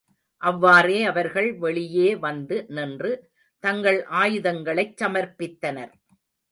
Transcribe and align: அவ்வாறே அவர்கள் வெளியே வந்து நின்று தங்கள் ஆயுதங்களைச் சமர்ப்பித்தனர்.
அவ்வாறே 0.41 1.03
அவர்கள் 1.03 1.53
வெளியே 1.57 2.15
வந்து 2.19 2.65
நின்று 2.69 3.11
தங்கள் 3.63 3.99
ஆயுதங்களைச் 4.21 4.97
சமர்ப்பித்தனர். 5.01 5.93